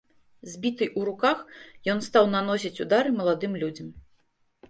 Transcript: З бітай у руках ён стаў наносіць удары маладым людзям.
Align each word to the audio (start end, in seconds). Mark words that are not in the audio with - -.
З 0.51 0.61
бітай 0.61 0.87
у 1.01 1.03
руках 1.09 1.43
ён 1.93 2.01
стаў 2.07 2.25
наносіць 2.37 2.73
удары 2.85 3.09
маладым 3.19 3.53
людзям. 3.65 3.93